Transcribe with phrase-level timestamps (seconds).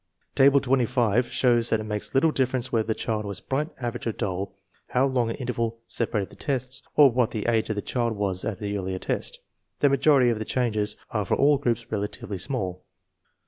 [0.33, 4.11] Table 25 shows that it makes little difference whether the child was bright, average, or
[4.11, 4.55] dull,
[4.89, 8.43] how long an interval separated the tests, or what the age of the child was
[8.43, 9.39] at the earlier test.
[9.77, 12.83] The majority of the changes are for all groups relatively small.